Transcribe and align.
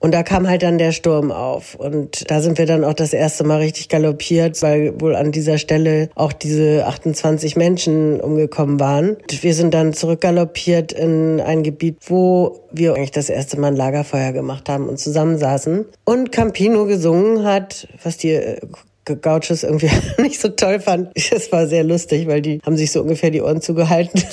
Und 0.00 0.12
da 0.12 0.22
kam 0.22 0.48
halt 0.48 0.62
dann 0.62 0.78
der 0.78 0.92
Sturm 0.92 1.30
auf. 1.30 1.74
Und 1.74 2.30
da 2.30 2.40
sind 2.40 2.56
wir 2.56 2.64
dann 2.64 2.84
auch 2.84 2.94
das 2.94 3.12
erste 3.12 3.44
Mal 3.44 3.58
richtig 3.58 3.90
galoppiert, 3.90 4.60
weil 4.62 4.98
wohl 4.98 5.14
an 5.14 5.30
dieser 5.30 5.58
Stelle 5.58 6.08
auch 6.14 6.32
diese 6.32 6.86
28 6.86 7.54
Menschen 7.54 8.18
umgekommen 8.18 8.80
waren. 8.80 9.18
Wir 9.28 9.54
sind 9.54 9.74
dann 9.74 9.92
zurückgaloppiert 9.92 10.92
in 10.92 11.40
ein 11.40 11.62
Gebiet, 11.62 11.98
wo 12.06 12.60
wir 12.72 12.94
eigentlich 12.94 13.10
das 13.10 13.28
erste 13.28 13.60
Mal 13.60 13.68
ein 13.68 13.76
Lagerfeuer 13.76 14.32
gemacht 14.32 14.70
haben 14.70 14.88
und 14.88 14.98
zusammensaßen. 14.98 15.84
Und 16.04 16.32
Campino 16.32 16.86
gesungen 16.86 17.44
hat, 17.44 17.86
was 18.02 18.16
die 18.16 18.32
äh, 18.32 18.56
Gauchos 19.04 19.64
irgendwie 19.64 19.90
nicht 20.18 20.40
so 20.40 20.48
toll 20.48 20.80
fand. 20.80 21.10
Es 21.14 21.52
war 21.52 21.66
sehr 21.66 21.84
lustig, 21.84 22.26
weil 22.26 22.40
die 22.40 22.60
haben 22.64 22.76
sich 22.76 22.90
so 22.90 23.02
ungefähr 23.02 23.30
die 23.30 23.42
Ohren 23.42 23.60
zugehalten. 23.60 24.22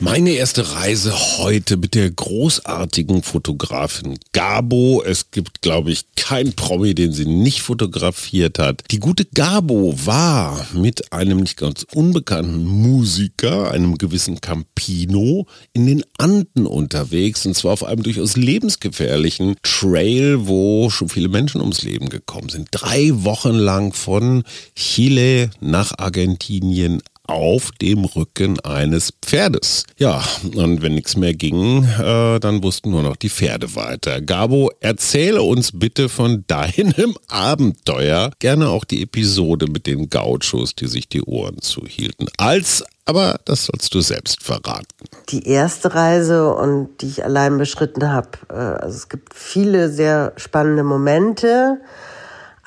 Meine 0.00 0.32
erste 0.32 0.74
Reise 0.74 1.14
heute 1.38 1.78
mit 1.78 1.94
der 1.94 2.10
großartigen 2.10 3.22
Fotografin 3.22 4.18
Gabo. 4.32 5.02
Es 5.02 5.30
gibt, 5.30 5.62
glaube 5.62 5.90
ich, 5.90 6.04
kein 6.16 6.52
Promi, 6.52 6.94
den 6.94 7.12
sie 7.12 7.24
nicht 7.24 7.62
fotografiert 7.62 8.58
hat. 8.58 8.84
Die 8.90 8.98
gute 8.98 9.24
Gabo 9.24 9.94
war 10.04 10.66
mit 10.74 11.14
einem 11.14 11.38
nicht 11.40 11.56
ganz 11.56 11.86
unbekannten 11.94 12.66
Musiker, 12.66 13.70
einem 13.70 13.96
gewissen 13.96 14.42
Campino, 14.42 15.46
in 15.72 15.86
den 15.86 16.04
Anden 16.18 16.66
unterwegs. 16.66 17.46
Und 17.46 17.54
zwar 17.54 17.72
auf 17.72 17.84
einem 17.84 18.02
durchaus 18.02 18.36
lebensgefährlichen 18.36 19.56
Trail, 19.62 20.46
wo 20.46 20.90
schon 20.90 21.08
viele 21.08 21.28
Menschen 21.28 21.62
ums 21.62 21.82
Leben 21.82 22.10
gekommen 22.10 22.50
sind. 22.50 22.68
Drei 22.70 23.12
Wochen 23.24 23.54
lang 23.54 23.94
von 23.94 24.44
Chile 24.74 25.50
nach 25.60 25.98
Argentinien 25.98 27.00
auf 27.26 27.70
dem 27.80 28.04
Rücken 28.04 28.60
eines 28.60 29.12
Pferdes. 29.22 29.84
Ja, 29.98 30.22
und 30.54 30.82
wenn 30.82 30.94
nichts 30.94 31.16
mehr 31.16 31.34
ging, 31.34 31.84
äh, 31.84 32.38
dann 32.40 32.62
wussten 32.62 32.90
nur 32.90 33.02
noch 33.02 33.16
die 33.16 33.30
Pferde 33.30 33.74
weiter. 33.74 34.20
Gabo, 34.20 34.70
erzähle 34.80 35.42
uns 35.42 35.72
bitte 35.72 36.08
von 36.08 36.44
deinem 36.48 37.16
Abenteuer. 37.28 38.30
Gerne 38.38 38.68
auch 38.68 38.84
die 38.84 39.02
Episode 39.02 39.66
mit 39.66 39.86
den 39.86 40.10
Gauchos, 40.10 40.74
die 40.74 40.86
sich 40.86 41.08
die 41.08 41.22
Ohren 41.22 41.60
zuhielten. 41.60 42.28
Als 42.36 42.84
aber 43.08 43.38
das 43.44 43.66
sollst 43.66 43.94
du 43.94 44.00
selbst 44.00 44.42
verraten. 44.42 45.06
Die 45.28 45.46
erste 45.48 45.94
Reise 45.94 46.52
und 46.52 47.00
die 47.00 47.06
ich 47.06 47.24
allein 47.24 47.56
beschritten 47.56 48.10
habe. 48.10 48.30
Äh, 48.50 48.54
also 48.54 48.96
es 48.96 49.08
gibt 49.08 49.32
viele 49.32 49.88
sehr 49.90 50.32
spannende 50.36 50.82
Momente. 50.82 51.80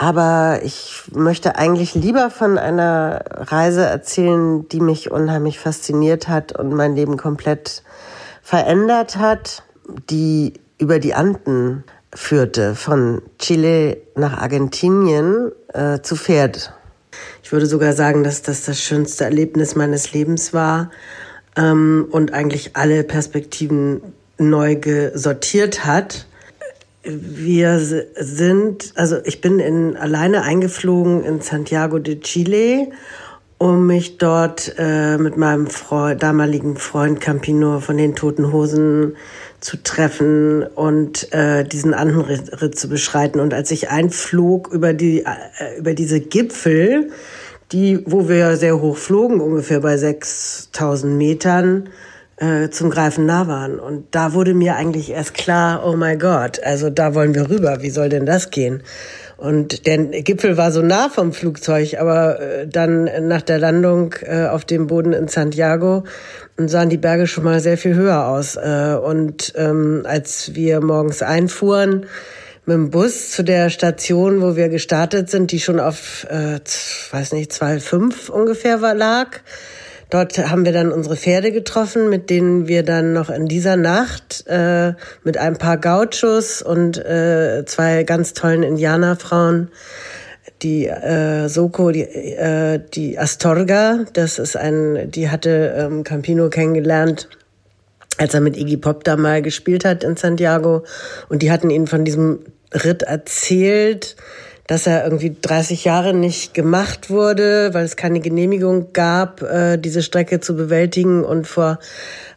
Aber 0.01 0.61
ich 0.63 1.03
möchte 1.11 1.57
eigentlich 1.57 1.93
lieber 1.93 2.29
von 2.29 2.57
einer 2.57 3.21
Reise 3.31 3.83
erzählen, 3.85 4.65
die 4.69 4.79
mich 4.79 5.11
unheimlich 5.11 5.59
fasziniert 5.59 6.29
hat 6.29 6.57
und 6.57 6.73
mein 6.73 6.95
Leben 6.95 7.17
komplett 7.17 7.83
verändert 8.41 9.17
hat, 9.17 9.63
die 10.09 10.53
über 10.77 10.99
die 10.99 11.15
Anden 11.15 11.83
führte, 12.15 12.75
von 12.75 13.21
Chile 13.39 13.97
nach 14.15 14.37
Argentinien 14.37 15.51
äh, 15.73 15.99
zu 15.99 16.15
Pferd. 16.15 16.73
Ich 17.43 17.51
würde 17.51 17.65
sogar 17.65 17.91
sagen, 17.91 18.23
dass 18.23 18.41
das 18.41 18.63
das 18.63 18.79
schönste 18.79 19.25
Erlebnis 19.25 19.75
meines 19.75 20.13
Lebens 20.13 20.53
war 20.53 20.91
ähm, 21.57 22.07
und 22.09 22.33
eigentlich 22.33 22.77
alle 22.77 23.03
Perspektiven 23.03 24.01
neu 24.37 24.77
gesortiert 24.77 25.83
hat 25.83 26.25
wir 27.09 27.79
sind, 27.79 28.93
also 28.95 29.17
ich 29.23 29.41
bin 29.41 29.59
in, 29.59 29.97
alleine 29.97 30.43
eingeflogen 30.43 31.23
in 31.23 31.41
Santiago 31.41 31.99
de 31.99 32.19
Chile, 32.19 32.89
um 33.57 33.87
mich 33.87 34.17
dort 34.17 34.75
äh, 34.77 35.17
mit 35.17 35.35
meinem 35.35 35.67
Freund, 35.67 36.23
damaligen 36.23 36.77
Freund 36.77 37.19
Campino 37.19 37.81
von 37.81 37.97
den 37.97 38.15
Toten 38.15 38.53
Hosen 38.53 39.17
zu 39.59 39.83
treffen 39.83 40.63
und 40.63 41.31
äh, 41.33 41.65
diesen 41.65 41.93
Andenritt 41.93 42.79
zu 42.79 42.87
beschreiten. 42.87 43.41
Und 43.41 43.53
als 43.53 43.71
ich 43.71 43.89
einflog 43.89 44.71
über 44.71 44.93
die 44.93 45.25
äh, 45.25 45.77
über 45.77 45.93
diese 45.93 46.21
Gipfel, 46.21 47.11
die, 47.71 48.01
wo 48.05 48.29
wir 48.29 48.55
sehr 48.55 48.79
hoch 48.79 48.97
flogen, 48.97 49.41
ungefähr 49.41 49.81
bei 49.81 49.97
6000 49.97 51.17
Metern, 51.17 51.89
äh, 52.39 52.69
zum 52.69 52.89
Greifen 52.89 53.25
nah 53.25 53.47
waren. 53.47 53.79
Und 53.79 54.07
da 54.11 54.33
wurde 54.33 54.53
mir 54.53 54.75
eigentlich 54.75 55.11
erst 55.11 55.33
klar, 55.33 55.85
oh 55.85 55.95
my 55.95 56.17
God, 56.17 56.63
also 56.63 56.89
da 56.89 57.13
wollen 57.13 57.35
wir 57.35 57.49
rüber, 57.49 57.81
wie 57.81 57.89
soll 57.89 58.09
denn 58.09 58.25
das 58.25 58.49
gehen? 58.49 58.83
Und 59.37 59.85
der 59.85 59.97
Gipfel 59.97 60.57
war 60.57 60.71
so 60.71 60.81
nah 60.81 61.09
vom 61.09 61.31
Flugzeug, 61.31 61.95
aber 61.99 62.41
äh, 62.41 62.67
dann 62.67 63.09
nach 63.27 63.41
der 63.41 63.57
Landung 63.57 64.15
äh, 64.23 64.47
auf 64.47 64.65
dem 64.65 64.87
Boden 64.87 65.13
in 65.13 65.27
Santiago 65.29 66.03
sahen 66.57 66.89
die 66.89 66.97
Berge 66.97 67.25
schon 67.25 67.45
mal 67.45 67.61
sehr 67.61 67.77
viel 67.77 67.95
höher 67.95 68.27
aus. 68.27 68.57
Äh, 68.57 68.97
und 69.01 69.53
ähm, 69.55 70.03
als 70.05 70.55
wir 70.55 70.81
morgens 70.81 71.21
einfuhren 71.21 72.05
mit 72.65 72.75
dem 72.75 72.89
Bus 72.89 73.31
zu 73.31 73.43
der 73.43 73.69
Station, 73.69 74.41
wo 74.41 74.55
wir 74.55 74.67
gestartet 74.69 75.29
sind, 75.29 75.51
die 75.51 75.59
schon 75.59 75.79
auf, 75.79 76.27
äh, 76.29 76.59
weiß 77.11 77.31
nicht, 77.31 77.51
2,5 77.51 78.29
ungefähr 78.29 78.81
war, 78.81 78.93
lag, 78.93 79.39
Dort 80.09 80.37
haben 80.49 80.65
wir 80.65 80.71
dann 80.71 80.91
unsere 80.91 81.15
Pferde 81.15 81.51
getroffen, 81.51 82.09
mit 82.09 82.29
denen 82.29 82.67
wir 82.67 82.83
dann 82.83 83.13
noch 83.13 83.29
in 83.29 83.47
dieser 83.47 83.75
Nacht 83.75 84.43
äh, 84.47 84.93
mit 85.23 85.37
ein 85.37 85.57
paar 85.57 85.77
Gauchos 85.77 86.61
und 86.61 86.97
äh, 86.97 87.63
zwei 87.65 88.03
ganz 88.03 88.33
tollen 88.33 88.63
Indianerfrauen 88.63 89.69
die 90.61 90.87
äh, 90.87 91.47
Soko, 91.47 91.91
die, 91.91 92.01
äh, 92.01 92.79
die 92.93 93.17
Astorga, 93.17 94.05
das 94.13 94.39
ist 94.39 94.57
ein, 94.57 95.09
die 95.11 95.29
hatte 95.29 95.73
ähm, 95.77 96.03
Campino 96.03 96.49
kennengelernt, 96.49 97.29
als 98.17 98.33
er 98.33 98.41
mit 98.41 98.57
Iggy 98.57 98.77
Pop 98.77 99.03
da 99.03 99.15
mal 99.15 99.41
gespielt 99.41 99.85
hat 99.85 100.03
in 100.03 100.17
Santiago. 100.17 100.83
Und 101.29 101.41
die 101.41 101.51
hatten 101.51 101.69
ihn 101.69 101.87
von 101.87 102.03
diesem 102.03 102.39
Ritt 102.73 103.03
erzählt, 103.03 104.15
dass 104.69 104.85
er 104.85 105.03
irgendwie 105.03 105.35
30 105.41 105.83
Jahre 105.83 106.13
nicht 106.13 106.53
gemacht 106.53 107.09
wurde, 107.09 107.73
weil 107.73 107.85
es 107.85 107.95
keine 107.95 108.19
Genehmigung 108.19 108.93
gab, 108.93 109.41
äh, 109.41 109.77
diese 109.77 110.03
Strecke 110.03 110.41
zu 110.41 110.55
bewältigen 110.55 111.23
und 111.23 111.47
vor 111.47 111.79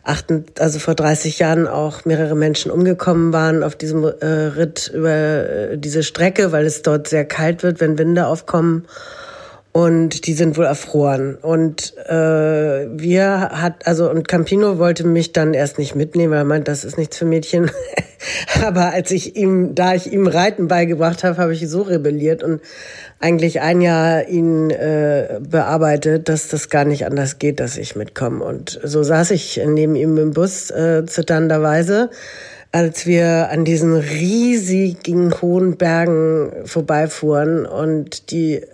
acht, 0.02 0.32
also 0.58 0.78
vor 0.78 0.94
30 0.94 1.38
Jahren 1.40 1.68
auch 1.68 2.06
mehrere 2.06 2.34
Menschen 2.34 2.70
umgekommen 2.70 3.34
waren 3.34 3.62
auf 3.62 3.76
diesem 3.76 4.04
äh, 4.04 4.26
Ritt 4.26 4.90
über 4.94 5.10
äh, 5.10 5.76
diese 5.76 6.02
Strecke, 6.02 6.52
weil 6.52 6.64
es 6.64 6.80
dort 6.80 7.06
sehr 7.06 7.26
kalt 7.26 7.62
wird, 7.62 7.80
wenn 7.80 7.98
Winde 7.98 8.26
aufkommen 8.26 8.86
und 9.72 10.26
die 10.26 10.34
sind 10.34 10.58
wohl 10.58 10.66
erfroren. 10.66 11.36
Und 11.36 11.96
äh, 12.06 12.86
wir 12.92 13.50
hat, 13.52 13.86
also 13.86 14.10
und 14.10 14.28
Campino 14.28 14.78
wollte 14.78 15.06
mich 15.06 15.32
dann 15.32 15.54
erst 15.54 15.78
nicht 15.78 15.94
mitnehmen, 15.94 16.32
weil 16.32 16.40
er 16.40 16.44
meint, 16.44 16.68
das 16.68 16.84
ist 16.84 16.98
nichts 16.98 17.16
für 17.16 17.24
Mädchen. 17.24 17.70
Aber 18.64 18.92
als 18.92 19.10
ich 19.10 19.34
ihm, 19.34 19.74
da 19.74 19.94
ich 19.94 20.12
ihm 20.12 20.26
Reiten 20.26 20.68
beigebracht 20.68 21.24
habe, 21.24 21.38
habe 21.38 21.54
ich 21.54 21.66
so 21.68 21.82
rebelliert 21.82 22.42
und 22.42 22.60
eigentlich 23.18 23.62
ein 23.62 23.80
Jahr 23.80 24.28
ihn 24.28 24.70
äh, 24.70 25.40
bearbeitet, 25.40 26.28
dass 26.28 26.48
das 26.48 26.68
gar 26.68 26.84
nicht 26.84 27.06
anders 27.06 27.38
geht, 27.38 27.58
dass 27.58 27.78
ich 27.78 27.96
mitkomme. 27.96 28.44
Und 28.44 28.78
so 28.84 29.02
saß 29.02 29.30
ich 29.30 29.60
neben 29.64 29.96
ihm 29.96 30.18
im 30.18 30.32
Bus 30.32 30.70
äh, 30.70 31.06
zitternderweise 31.06 32.10
als 32.72 33.06
wir 33.06 33.50
an 33.50 33.66
diesen 33.66 33.94
riesigen 33.94 35.40
hohen 35.42 35.76
Bergen 35.76 36.66
vorbeifuhren 36.66 37.66
und 37.66 38.30
die 38.30 38.54
äh, 38.54 38.64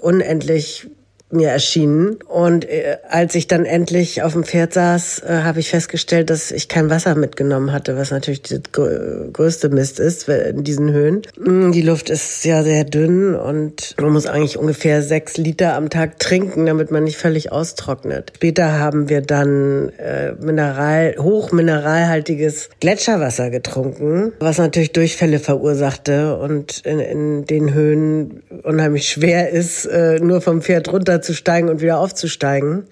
unendlich 0.00 0.88
mir 1.30 1.48
erschienen. 1.48 2.18
Und 2.28 2.68
äh, 2.68 2.98
als 3.08 3.34
ich 3.34 3.48
dann 3.48 3.64
endlich 3.64 4.22
auf 4.22 4.34
dem 4.34 4.44
Pferd 4.44 4.74
saß, 4.74 5.20
äh, 5.20 5.42
habe 5.42 5.58
ich 5.58 5.70
festgestellt, 5.70 6.30
dass 6.30 6.52
ich 6.52 6.68
kein 6.68 6.88
Wasser 6.88 7.16
mitgenommen 7.16 7.72
hatte, 7.72 7.96
was 7.96 8.12
natürlich 8.12 8.42
der 8.42 8.60
größte 8.70 9.68
Mist 9.68 9.98
ist 9.98 10.28
in 10.28 10.62
diesen 10.62 10.92
Höhen. 10.92 11.22
Mm, 11.38 11.72
die 11.72 11.82
Luft 11.82 12.10
ist 12.10 12.44
ja 12.44 12.62
sehr 12.62 12.84
dünn 12.84 13.34
und 13.34 13.96
man 14.00 14.12
muss 14.12 14.26
eigentlich 14.26 14.56
ungefähr 14.56 15.02
sechs 15.02 15.36
Liter 15.36 15.74
am 15.74 15.90
Tag 15.90 16.20
trinken, 16.20 16.66
damit 16.66 16.92
man 16.92 17.04
nicht 17.04 17.16
völlig 17.16 17.50
austrocknet. 17.50 18.32
Später 18.36 18.78
haben 18.78 19.08
wir 19.08 19.20
dann 19.20 19.90
äh, 19.98 20.32
Mineral, 20.40 21.16
hochmineralhaltiges 21.18 22.70
Gletscherwasser 22.78 23.50
getrunken, 23.50 24.32
was 24.38 24.58
natürlich 24.58 24.92
Durchfälle 24.92 25.40
verursachte 25.40 26.38
und 26.38 26.82
in, 26.84 27.00
in 27.00 27.46
den 27.46 27.74
Höhen 27.74 28.42
unheimlich 28.62 29.08
schwer 29.08 29.50
ist, 29.50 29.86
äh, 29.86 30.20
nur 30.20 30.40
vom 30.40 30.62
Pferd 30.62 30.92
runter 30.92 31.15
runterzusteigen 31.16 31.70
und 31.70 31.80
wieder 31.80 31.98
aufzusteigen. 31.98 32.84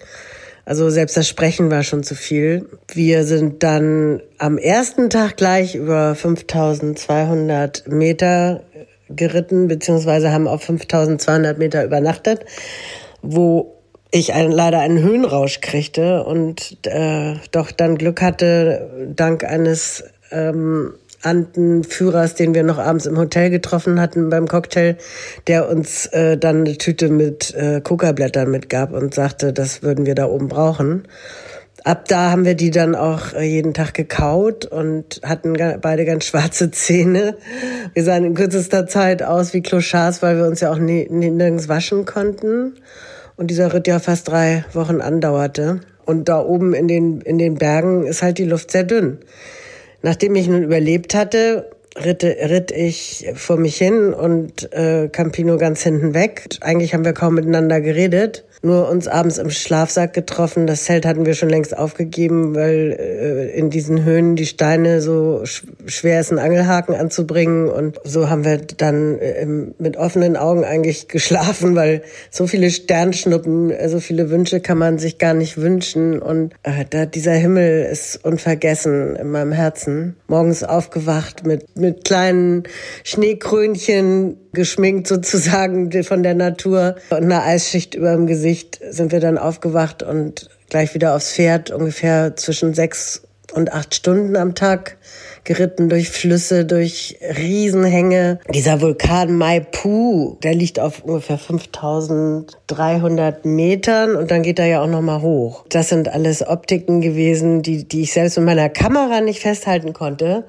Also 0.65 0.89
selbst 0.89 1.15
das 1.15 1.27
Sprechen 1.27 1.69
war 1.69 1.83
schon 1.83 2.03
zu 2.03 2.15
viel. 2.15 2.67
Wir 2.91 3.23
sind 3.23 3.61
dann 3.61 4.21
am 4.39 4.57
ersten 4.57 5.11
Tag 5.11 5.37
gleich 5.37 5.75
über 5.75 6.15
5200 6.15 7.87
Meter 7.87 8.63
geritten, 9.07 9.67
beziehungsweise 9.67 10.31
haben 10.31 10.47
auf 10.47 10.63
5200 10.63 11.59
Meter 11.59 11.85
übernachtet, 11.85 12.45
wo 13.21 13.75
ich 14.09 14.33
ein, 14.33 14.51
leider 14.51 14.79
einen 14.79 15.03
Höhenrausch 15.03 15.61
kriegte 15.61 16.23
und 16.23 16.79
äh, 16.87 17.35
doch 17.51 17.71
dann 17.71 17.97
Glück 17.97 18.23
hatte, 18.23 19.11
dank 19.15 19.43
eines 19.43 20.03
ähm, 20.31 20.95
Antenführers, 21.25 22.35
den 22.35 22.53
wir 22.53 22.63
noch 22.63 22.77
abends 22.77 23.05
im 23.05 23.17
Hotel 23.17 23.49
getroffen 23.49 23.99
hatten 23.99 24.29
beim 24.29 24.47
Cocktail, 24.47 24.97
der 25.47 25.69
uns 25.69 26.05
äh, 26.07 26.37
dann 26.37 26.61
eine 26.61 26.77
Tüte 26.77 27.09
mit 27.09 27.53
äh, 27.55 27.81
Coca-Blättern 27.81 28.49
mitgab 28.49 28.93
und 28.93 29.13
sagte, 29.13 29.51
das 29.53 29.83
würden 29.83 30.05
wir 30.05 30.15
da 30.15 30.27
oben 30.27 30.47
brauchen. 30.47 31.07
Ab 31.83 32.07
da 32.07 32.31
haben 32.31 32.45
wir 32.45 32.55
die 32.55 32.71
dann 32.71 32.95
auch 32.95 33.33
äh, 33.33 33.43
jeden 33.43 33.75
Tag 33.75 33.93
gekaut 33.93 34.65
und 34.65 35.21
hatten 35.23 35.53
beide 35.81 36.05
ganz 36.05 36.25
schwarze 36.25 36.71
Zähne. 36.71 37.37
Wir 37.93 38.03
sahen 38.03 38.23
in 38.23 38.33
kürzester 38.33 38.87
Zeit 38.87 39.21
aus 39.21 39.53
wie 39.53 39.61
Clochards, 39.61 40.23
weil 40.23 40.37
wir 40.37 40.47
uns 40.47 40.61
ja 40.61 40.71
auch 40.71 40.79
nie, 40.79 41.07
nie, 41.11 41.29
nirgends 41.29 41.67
waschen 41.67 42.05
konnten. 42.05 42.73
Und 43.35 43.51
dieser 43.51 43.71
Ritt 43.71 43.87
ja 43.87 43.99
fast 43.99 44.29
drei 44.29 44.65
Wochen 44.73 44.99
andauerte. 44.99 45.81
Und 46.05 46.27
da 46.27 46.39
oben 46.39 46.73
in 46.73 46.87
den, 46.87 47.21
in 47.21 47.37
den 47.37 47.55
Bergen 47.55 48.07
ist 48.07 48.23
halt 48.23 48.39
die 48.39 48.45
Luft 48.45 48.71
sehr 48.71 48.83
dünn. 48.83 49.19
Nachdem 50.05 50.35
ich 50.35 50.47
nun 50.47 50.61
überlebt 50.61 51.15
hatte, 51.15 51.71
ritt, 51.97 52.23
ritt 52.23 52.69
ich 52.69 53.25
vor 53.33 53.57
mich 53.57 53.75
hin 53.75 54.13
und 54.13 54.71
äh, 54.71 55.09
Campino 55.11 55.57
ganz 55.57 55.81
hinten 55.81 56.13
weg. 56.13 56.47
Eigentlich 56.61 56.93
haben 56.93 57.03
wir 57.03 57.13
kaum 57.13 57.33
miteinander 57.33 57.81
geredet 57.81 58.44
nur 58.65 58.89
uns 58.89 59.07
abends 59.07 59.37
im 59.37 59.51
Schlafsack 59.51 60.13
getroffen. 60.13 60.67
Das 60.67 60.85
Zelt 60.85 61.05
hatten 61.05 61.25
wir 61.25 61.35
schon 61.35 61.49
längst 61.49 61.77
aufgegeben, 61.77 62.55
weil 62.55 62.97
äh, 62.99 63.57
in 63.57 63.69
diesen 63.69 64.03
Höhen 64.03 64.35
die 64.35 64.45
Steine 64.45 65.01
so 65.01 65.45
sch 65.45 65.63
schwer 65.85 66.19
ist, 66.19 66.31
einen 66.31 66.39
Angelhaken 66.39 66.95
anzubringen. 66.95 67.69
Und 67.69 67.99
so 68.03 68.29
haben 68.29 68.43
wir 68.43 68.57
dann 68.57 69.19
äh, 69.19 69.45
mit 69.45 69.97
offenen 69.97 70.35
Augen 70.35 70.65
eigentlich 70.65 71.07
geschlafen, 71.07 71.75
weil 71.75 72.01
so 72.31 72.47
viele 72.47 72.71
Sternschnuppen, 72.71 73.71
äh, 73.71 73.87
so 73.87 73.99
viele 73.99 74.29
Wünsche 74.29 74.59
kann 74.59 74.77
man 74.77 74.97
sich 74.97 75.19
gar 75.19 75.33
nicht 75.33 75.57
wünschen. 75.57 76.19
Und 76.19 76.53
äh, 76.63 76.85
da, 76.89 77.05
dieser 77.05 77.33
Himmel 77.33 77.85
ist 77.85 78.25
unvergessen 78.25 79.15
in 79.15 79.29
meinem 79.29 79.51
Herzen. 79.51 80.15
Morgens 80.27 80.63
aufgewacht 80.63 81.45
mit, 81.45 81.77
mit 81.77 82.03
kleinen 82.03 82.63
Schneekrönchen, 83.03 84.37
geschminkt 84.53 85.07
sozusagen 85.07 85.91
von 86.03 86.23
der 86.23 86.33
Natur 86.33 86.95
und 87.11 87.17
einer 87.17 87.43
Eisschicht 87.43 87.93
über 87.93 88.15
dem 88.15 88.25
Gesicht 88.25 88.54
sind 88.89 89.11
wir 89.11 89.19
dann 89.19 89.37
aufgewacht 89.37 90.03
und 90.03 90.49
gleich 90.69 90.93
wieder 90.93 91.15
aufs 91.15 91.33
Pferd, 91.33 91.71
ungefähr 91.71 92.35
zwischen 92.35 92.73
sechs 92.73 93.23
und 93.53 93.71
acht 93.71 93.95
Stunden 93.95 94.35
am 94.35 94.55
Tag 94.55 94.97
geritten 95.43 95.89
durch 95.89 96.09
Flüsse, 96.09 96.65
durch 96.65 97.17
Riesenhänge. 97.37 98.39
Dieser 98.53 98.81
Vulkan 98.81 99.37
Maipu, 99.37 100.37
der 100.43 100.55
liegt 100.55 100.79
auf 100.79 101.03
ungefähr 101.03 101.37
5300 101.37 103.45
Metern 103.45 104.15
und 104.15 104.31
dann 104.31 104.41
geht 104.41 104.57
er 104.59 104.65
ja 104.65 104.81
auch 104.81 104.87
nochmal 104.87 105.21
hoch. 105.21 105.65
Das 105.69 105.89
sind 105.89 106.09
alles 106.09 106.45
Optiken 106.45 107.01
gewesen, 107.01 107.61
die, 107.61 107.87
die 107.87 108.01
ich 108.01 108.13
selbst 108.13 108.37
mit 108.37 108.47
meiner 108.47 108.69
Kamera 108.69 109.21
nicht 109.21 109.39
festhalten 109.39 109.93
konnte 109.93 110.45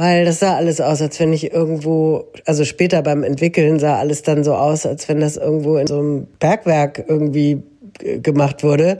weil 0.00 0.24
das 0.24 0.38
sah 0.38 0.56
alles 0.56 0.80
aus, 0.80 1.02
als 1.02 1.20
wenn 1.20 1.30
ich 1.34 1.52
irgendwo, 1.52 2.24
also 2.46 2.64
später 2.64 3.02
beim 3.02 3.22
Entwickeln 3.22 3.78
sah 3.78 3.98
alles 3.98 4.22
dann 4.22 4.44
so 4.44 4.54
aus, 4.54 4.86
als 4.86 5.10
wenn 5.10 5.20
das 5.20 5.36
irgendwo 5.36 5.76
in 5.76 5.86
so 5.86 5.98
einem 5.98 6.26
Bergwerk 6.38 7.04
irgendwie 7.06 7.62
gemacht 8.22 8.62
wurde. 8.62 8.98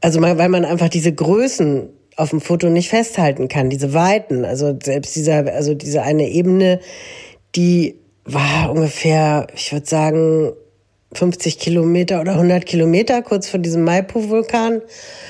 Also 0.00 0.22
weil 0.22 0.48
man 0.48 0.64
einfach 0.64 0.90
diese 0.90 1.12
Größen 1.12 1.88
auf 2.14 2.30
dem 2.30 2.40
Foto 2.40 2.70
nicht 2.70 2.88
festhalten 2.88 3.48
kann, 3.48 3.68
diese 3.68 3.94
Weiten. 3.94 4.44
Also 4.44 4.78
selbst 4.80 5.16
dieser, 5.16 5.52
also 5.52 5.74
diese 5.74 6.02
eine 6.02 6.28
Ebene, 6.28 6.78
die 7.56 7.96
war 8.24 8.70
ungefähr, 8.70 9.48
ich 9.56 9.72
würde 9.72 9.86
sagen, 9.86 10.52
50 11.14 11.58
Kilometer 11.58 12.20
oder 12.20 12.34
100 12.34 12.64
Kilometer 12.64 13.22
kurz 13.22 13.48
vor 13.48 13.58
diesem 13.58 13.82
Maipu-Vulkan 13.82 14.82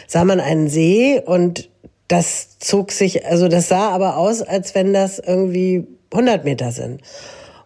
sah 0.06 0.25
man 0.26 0.38
einen 0.38 0.69
See 0.69 1.19
und 1.25 1.70
das 2.08 2.58
zog 2.58 2.90
sich, 2.90 3.26
also 3.26 3.49
das 3.49 3.69
sah 3.69 3.90
aber 3.90 4.16
aus, 4.16 4.43
als 4.43 4.75
wenn 4.75 4.93
das 4.93 5.19
irgendwie 5.19 5.87
100 6.10 6.44
Meter 6.44 6.72
sind. 6.72 7.02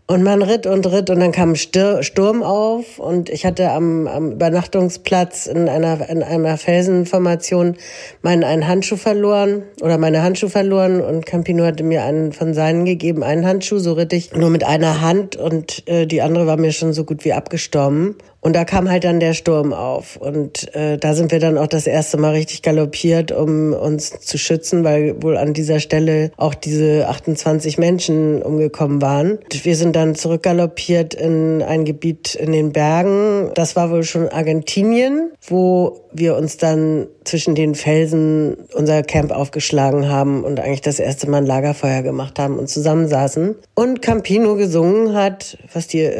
Und 0.09 0.25
man 0.25 0.43
ritt 0.43 0.67
und 0.67 0.85
ritt 0.91 1.11
und 1.11 1.21
dann 1.21 1.31
kam 1.33 1.55
Sturm 1.55 2.43
auf 2.43 2.99
und 2.99 3.31
ich 3.31 3.47
hatte 3.47 3.71
am, 3.71 4.09
am 4.09 4.33
Übernachtungsplatz 4.33 5.47
in 5.47 5.69
einer, 5.69 6.07
in 6.11 6.23
einer 6.25 6.59
Felsenformation 6.59 7.77
meinen 8.21 8.43
einen 8.43 8.67
Handschuh 8.67 8.97
verloren 8.97 9.63
oder 9.81 9.97
meine 9.99 10.23
Handschuhe 10.23 10.51
verloren 10.51 11.01
und 11.01 11.25
Campino 11.25 11.65
hatte 11.65 11.85
mir 11.85 12.03
einen 12.03 12.33
von 12.33 12.53
seinen 12.53 12.85
gegeben, 12.85 13.23
einen 13.23 13.47
Handschuh, 13.47 13.79
so 13.79 13.93
ritt 13.93 14.13
ich 14.13 14.35
nur 14.35 14.51
mit 14.51 14.65
einer 14.65 15.01
Hand 15.01 15.37
und 15.37 15.89
äh, 15.89 16.05
die 16.05 16.21
andere 16.21 16.47
war 16.47 16.57
mir 16.57 16.73
schon 16.73 16.93
so 16.93 17.05
gut 17.05 17.25
wie 17.25 17.33
abgestorben. 17.33 18.17
Und 18.43 18.57
da 18.57 18.65
kam 18.65 18.91
halt 18.91 19.05
dann 19.05 19.21
der 19.21 19.35
Sturm 19.35 19.73
auf. 19.73 20.17
Und 20.17 20.75
äh, 20.75 20.99
da 20.99 21.15
sind 21.15 21.31
wir 21.31 21.39
dann 21.39 21.57
auch 21.57 21.69
das 21.69 21.87
erste 21.87 22.17
Mal 22.17 22.33
richtig 22.33 22.63
galoppiert, 22.63 23.31
um 23.31 23.73
uns 23.73 24.11
zu 24.19 24.37
schützen, 24.37 24.83
weil 24.83 25.23
wohl 25.23 25.37
an 25.37 25.55
dieser 25.55 25.79
Stelle 25.79 26.33
auch 26.37 26.55
diese 26.55 27.07
28 27.09 27.79
Menschen 27.79 28.43
umgekommen 28.43 29.01
waren. 29.01 29.39
Wir 29.63 29.77
sind 29.77 29.95
dann 29.95 30.17
zurückgaloppiert 30.17 31.15
in 31.15 31.63
ein 31.63 31.85
Gebiet 31.85 32.35
in 32.35 32.51
den 32.51 32.73
Bergen. 32.73 33.53
Das 33.55 33.77
war 33.77 33.93
wohl 33.93 34.03
schon 34.03 34.29
Argentinien, 34.29 35.31
wo 35.47 36.01
wir 36.13 36.37
uns 36.37 36.57
dann 36.57 37.07
zwischen 37.23 37.55
den 37.55 37.77
Felsen 37.77 38.57
unser 38.75 39.05
Camp 39.05 39.31
aufgeschlagen 39.31 40.09
haben 40.09 40.43
und 40.43 40.59
eigentlich 40.59 40.81
das 40.81 40.99
erste 40.99 41.31
Mal 41.31 41.39
ein 41.39 41.47
Lagerfeuer 41.47 42.03
gemacht 42.03 42.41
haben 42.41 42.59
und 42.59 42.69
zusammensaßen. 42.69 43.55
Und 43.75 44.03
Campino 44.03 44.57
gesungen 44.57 45.15
hat, 45.15 45.59
was 45.73 45.87
die 45.87 46.11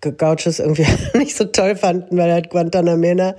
Gauchos 0.00 0.58
irgendwie 0.58 0.86
nicht 1.18 1.36
so 1.36 1.44
toll 1.44 1.76
fanden, 1.76 2.16
weil 2.16 2.30
er 2.30 2.36
hat 2.36 2.50
Guantanamera 2.50 3.34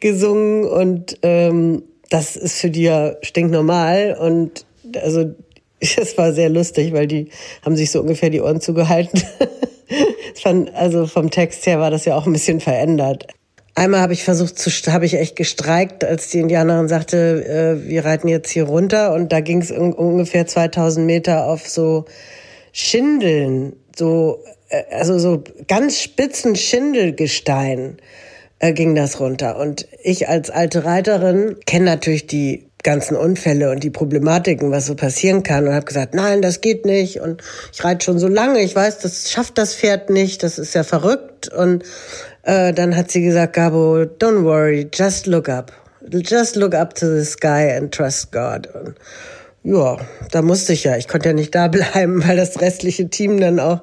gesungen 0.00 0.64
und 0.64 1.18
ähm, 1.22 1.82
das 2.10 2.36
ist 2.36 2.60
für 2.60 2.70
die 2.70 2.82
ja 2.82 3.16
stinknormal 3.22 4.16
und 4.20 4.64
also 5.02 5.34
es 5.80 6.16
war 6.16 6.32
sehr 6.32 6.48
lustig, 6.48 6.92
weil 6.92 7.06
die 7.06 7.28
haben 7.64 7.76
sich 7.76 7.90
so 7.90 8.00
ungefähr 8.00 8.30
die 8.30 8.40
Ohren 8.40 8.60
zugehalten. 8.60 9.22
fand, 10.44 10.74
also 10.74 11.06
vom 11.06 11.30
Text 11.30 11.66
her 11.66 11.80
war 11.80 11.90
das 11.90 12.04
ja 12.04 12.14
auch 12.16 12.26
ein 12.26 12.32
bisschen 12.32 12.60
verändert. 12.60 13.26
Einmal 13.74 14.00
habe 14.00 14.12
ich 14.12 14.22
versucht 14.22 14.56
zu, 14.56 14.70
habe 14.92 15.04
ich 15.04 15.14
echt 15.14 15.34
gestreikt, 15.34 16.04
als 16.04 16.28
die 16.28 16.38
Indianerin 16.38 16.86
sagte, 16.86 17.44
äh, 17.44 17.88
wir 17.88 18.04
reiten 18.04 18.28
jetzt 18.28 18.50
hier 18.50 18.64
runter 18.64 19.12
und 19.14 19.32
da 19.32 19.40
ging 19.40 19.60
es 19.60 19.72
un 19.72 19.92
ungefähr 19.92 20.46
2000 20.46 21.04
Meter 21.04 21.46
auf 21.46 21.68
so 21.68 22.04
Schindeln, 22.72 23.74
so 23.96 24.38
also 24.90 25.18
so 25.18 25.42
ganz 25.68 26.00
spitzen 26.00 26.56
Schindelgestein 26.56 27.98
äh, 28.58 28.72
ging 28.72 28.94
das 28.94 29.20
runter. 29.20 29.58
Und 29.58 29.86
ich 30.02 30.28
als 30.28 30.50
alte 30.50 30.84
Reiterin 30.84 31.56
kenne 31.66 31.84
natürlich 31.84 32.26
die 32.26 32.66
ganzen 32.82 33.16
Unfälle 33.16 33.70
und 33.70 33.82
die 33.82 33.90
Problematiken, 33.90 34.70
was 34.70 34.86
so 34.86 34.94
passieren 34.94 35.42
kann 35.42 35.66
und 35.66 35.74
habe 35.74 35.86
gesagt, 35.86 36.14
nein, 36.14 36.42
das 36.42 36.60
geht 36.60 36.84
nicht 36.84 37.20
und 37.20 37.42
ich 37.72 37.82
reite 37.82 38.04
schon 38.04 38.18
so 38.18 38.28
lange, 38.28 38.60
ich 38.60 38.76
weiß, 38.76 38.98
das 38.98 39.30
schafft 39.30 39.58
das 39.58 39.74
Pferd 39.74 40.10
nicht, 40.10 40.42
das 40.42 40.58
ist 40.58 40.74
ja 40.74 40.84
verrückt 40.84 41.48
und 41.48 41.82
äh, 42.42 42.74
dann 42.74 42.94
hat 42.94 43.10
sie 43.10 43.22
gesagt, 43.22 43.54
Gabo, 43.54 44.02
don't 44.02 44.44
worry, 44.44 44.86
just 44.92 45.26
look 45.26 45.48
up, 45.48 45.72
just 46.10 46.56
look 46.56 46.74
up 46.74 46.94
to 46.94 47.06
the 47.06 47.24
sky 47.24 47.74
and 47.74 47.92
trust 47.92 48.30
God. 48.30 48.68
Und 48.74 48.94
ja, 49.64 49.96
da 50.30 50.42
musste 50.42 50.74
ich 50.74 50.84
ja. 50.84 50.96
Ich 50.98 51.08
konnte 51.08 51.30
ja 51.30 51.32
nicht 51.32 51.54
da 51.54 51.68
bleiben, 51.68 52.22
weil 52.26 52.36
das 52.36 52.60
restliche 52.60 53.08
Team 53.08 53.40
dann 53.40 53.58
auch 53.58 53.80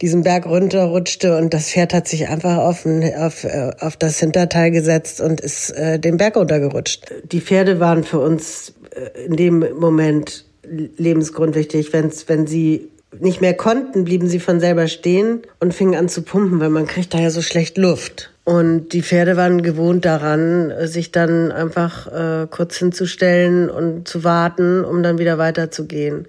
diesen 0.00 0.22
Berg 0.22 0.46
runterrutschte 0.46 1.36
und 1.36 1.52
das 1.52 1.70
Pferd 1.70 1.92
hat 1.92 2.08
sich 2.08 2.28
einfach 2.28 2.56
auf, 2.56 2.86
auf, 2.86 3.44
äh, 3.44 3.70
auf 3.78 3.96
das 3.96 4.18
Hinterteil 4.18 4.70
gesetzt 4.70 5.20
und 5.20 5.40
ist 5.40 5.70
äh, 5.70 6.00
den 6.00 6.16
Berg 6.16 6.36
runtergerutscht. 6.36 7.12
Die 7.30 7.42
Pferde 7.42 7.78
waren 7.78 8.04
für 8.04 8.20
uns 8.20 8.72
äh, 8.90 9.26
in 9.26 9.36
dem 9.36 9.64
Moment 9.78 10.46
lebensgrundwichtig. 10.64 11.92
Wenn's, 11.92 12.28
wenn 12.28 12.46
sie 12.46 12.88
nicht 13.18 13.40
mehr 13.40 13.54
konnten, 13.54 14.04
blieben 14.04 14.28
sie 14.28 14.40
von 14.40 14.60
selber 14.60 14.86
stehen 14.86 15.42
und 15.60 15.74
fingen 15.74 15.94
an 15.94 16.08
zu 16.08 16.22
pumpen, 16.22 16.60
weil 16.60 16.68
man 16.68 16.86
kriegt 16.86 17.14
da 17.14 17.18
ja 17.18 17.30
so 17.30 17.42
schlecht 17.42 17.78
Luft. 17.78 18.30
Und 18.44 18.94
die 18.94 19.02
Pferde 19.02 19.36
waren 19.36 19.62
gewohnt 19.62 20.04
daran, 20.04 20.72
sich 20.86 21.12
dann 21.12 21.52
einfach 21.52 22.06
äh, 22.06 22.46
kurz 22.50 22.78
hinzustellen 22.78 23.68
und 23.68 24.08
zu 24.08 24.24
warten, 24.24 24.84
um 24.84 25.02
dann 25.02 25.18
wieder 25.18 25.36
weiterzugehen. 25.36 26.26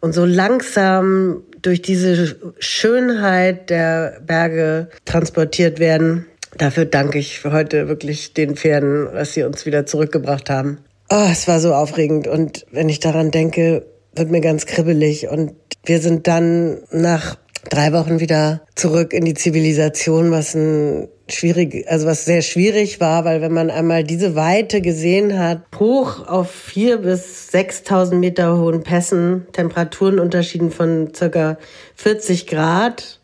Und 0.00 0.12
so 0.12 0.24
langsam 0.24 1.42
durch 1.62 1.82
diese 1.82 2.36
Schönheit 2.58 3.70
der 3.70 4.20
Berge 4.26 4.88
transportiert 5.04 5.78
werden. 5.78 6.26
Dafür 6.56 6.86
danke 6.86 7.18
ich 7.18 7.44
heute 7.44 7.86
wirklich 7.86 8.34
den 8.34 8.56
Pferden, 8.56 9.08
dass 9.12 9.34
sie 9.34 9.44
uns 9.44 9.66
wieder 9.66 9.86
zurückgebracht 9.86 10.50
haben. 10.50 10.78
Oh, 11.08 11.28
es 11.30 11.46
war 11.46 11.60
so 11.60 11.74
aufregend. 11.74 12.26
Und 12.26 12.66
wenn 12.72 12.88
ich 12.88 12.98
daran 12.98 13.30
denke, 13.30 13.84
wird 14.14 14.30
mir 14.30 14.40
ganz 14.40 14.66
kribbelig. 14.66 15.28
Und 15.28 15.52
wir 15.84 16.00
sind 16.00 16.26
dann 16.26 16.78
nach 16.90 17.36
drei 17.68 17.92
Wochen 17.92 18.20
wieder 18.20 18.62
zurück 18.74 19.12
in 19.12 19.24
die 19.24 19.34
Zivilisation, 19.34 20.30
was 20.30 20.54
ein 20.54 21.08
schwierig, 21.28 21.86
also 21.88 22.06
was 22.06 22.24
sehr 22.24 22.42
schwierig 22.42 23.00
war, 23.00 23.24
weil 23.24 23.40
wenn 23.40 23.52
man 23.52 23.70
einmal 23.70 24.04
diese 24.04 24.34
Weite 24.34 24.80
gesehen 24.80 25.38
hat, 25.38 25.62
hoch 25.78 26.26
auf 26.26 26.50
vier 26.50 26.98
bis 26.98 27.50
6.000 27.52 28.14
Meter 28.14 28.58
hohen 28.58 28.82
Pässen, 28.82 29.46
Temperaturenunterschieden 29.52 30.70
von 30.70 31.12
circa 31.14 31.58
40 31.96 32.46
Grad, 32.46 33.20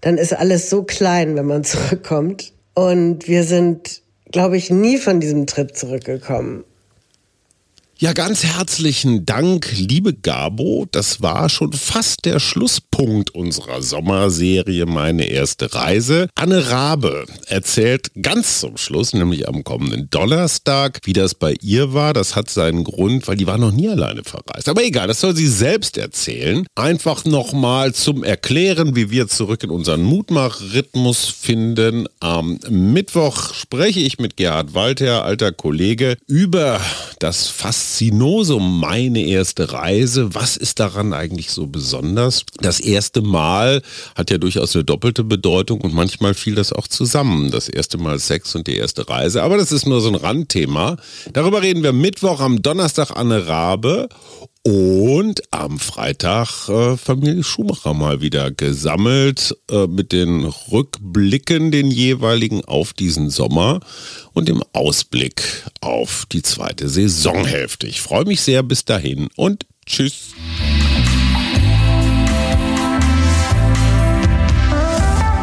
dann 0.00 0.18
ist 0.18 0.32
alles 0.32 0.70
so 0.70 0.82
klein, 0.82 1.36
wenn 1.36 1.46
man 1.46 1.64
zurückkommt. 1.64 2.52
Und 2.74 3.28
wir 3.28 3.44
sind, 3.44 4.02
glaube 4.32 4.56
ich, 4.56 4.70
nie 4.70 4.98
von 4.98 5.20
diesem 5.20 5.46
Trip 5.46 5.76
zurückgekommen. 5.76 6.64
Ja, 7.96 8.12
ganz 8.12 8.42
herzlichen 8.42 9.24
Dank, 9.24 9.70
liebe 9.76 10.14
Gabo. 10.14 10.84
Das 10.90 11.22
war 11.22 11.48
schon 11.48 11.72
fast 11.72 12.24
der 12.24 12.40
Schlusspunkt 12.40 13.30
unserer 13.30 13.82
Sommerserie 13.82 14.84
Meine 14.84 15.28
erste 15.28 15.72
Reise. 15.72 16.26
Anne 16.34 16.70
Rabe 16.70 17.24
erzählt 17.46 18.10
ganz 18.20 18.58
zum 18.58 18.78
Schluss, 18.78 19.12
nämlich 19.14 19.46
am 19.46 19.62
kommenden 19.62 20.10
Donnerstag, 20.10 20.98
wie 21.04 21.12
das 21.12 21.36
bei 21.36 21.54
ihr 21.60 21.94
war. 21.94 22.14
Das 22.14 22.34
hat 22.34 22.50
seinen 22.50 22.82
Grund, 22.82 23.28
weil 23.28 23.36
die 23.36 23.46
war 23.46 23.58
noch 23.58 23.70
nie 23.70 23.88
alleine 23.88 24.24
verreist. 24.24 24.68
Aber 24.68 24.82
egal, 24.82 25.06
das 25.06 25.20
soll 25.20 25.36
sie 25.36 25.46
selbst 25.46 25.96
erzählen. 25.96 26.66
Einfach 26.74 27.24
nochmal 27.24 27.94
zum 27.94 28.24
Erklären, 28.24 28.96
wie 28.96 29.12
wir 29.12 29.28
zurück 29.28 29.62
in 29.62 29.70
unseren 29.70 30.02
Mutmach-Rhythmus 30.02 31.26
finden. 31.26 32.08
Am 32.18 32.58
Mittwoch 32.68 33.54
spreche 33.54 34.00
ich 34.00 34.18
mit 34.18 34.36
Gerhard 34.36 34.74
Walter, 34.74 35.24
alter 35.24 35.52
Kollege, 35.52 36.16
über 36.26 36.80
das 37.20 37.46
fast 37.46 37.83
Faszinosum, 37.84 38.80
meine 38.80 39.20
erste 39.26 39.72
Reise. 39.72 40.34
Was 40.34 40.56
ist 40.56 40.80
daran 40.80 41.12
eigentlich 41.12 41.50
so 41.50 41.66
besonders? 41.66 42.46
Das 42.62 42.80
erste 42.80 43.20
Mal 43.20 43.82
hat 44.14 44.30
ja 44.30 44.38
durchaus 44.38 44.74
eine 44.74 44.84
doppelte 44.84 45.22
Bedeutung 45.22 45.82
und 45.82 45.92
manchmal 45.92 46.32
fiel 46.32 46.54
das 46.54 46.72
auch 46.72 46.88
zusammen. 46.88 47.50
Das 47.50 47.68
erste 47.68 47.98
Mal 47.98 48.18
Sex 48.18 48.54
und 48.54 48.66
die 48.68 48.76
erste 48.76 49.06
Reise. 49.10 49.42
Aber 49.42 49.58
das 49.58 49.70
ist 49.70 49.86
nur 49.86 50.00
so 50.00 50.08
ein 50.08 50.14
Randthema. 50.14 50.96
Darüber 51.34 51.60
reden 51.60 51.82
wir 51.82 51.92
Mittwoch, 51.92 52.40
am 52.40 52.62
Donnerstag 52.62 53.10
Anne 53.14 53.46
Rabe 53.46 54.08
und 54.64 55.42
am 55.50 55.78
Freitag 55.78 56.68
äh, 56.70 56.96
Familie 56.96 57.44
Schumacher 57.44 57.92
mal 57.92 58.22
wieder 58.22 58.50
gesammelt 58.50 59.54
äh, 59.70 59.86
mit 59.86 60.10
den 60.10 60.44
Rückblicken, 60.44 61.70
den 61.70 61.90
jeweiligen 61.90 62.64
auf 62.64 62.94
diesen 62.94 63.28
Sommer 63.28 63.80
und 64.32 64.48
dem 64.48 64.62
Ausblick 64.72 65.42
auf 65.82 66.24
die 66.32 66.42
zweite 66.42 66.88
Saisonhälfte. 66.88 67.86
Ich 67.86 68.00
freue 68.00 68.24
mich 68.24 68.40
sehr 68.40 68.62
bis 68.62 68.86
dahin 68.86 69.28
und 69.36 69.66
tschüss. 69.84 70.32